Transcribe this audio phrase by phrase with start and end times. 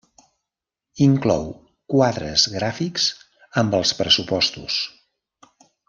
[1.07, 1.45] Inclou
[1.95, 3.05] quadres gràfics
[3.63, 4.81] amb els pressupostos.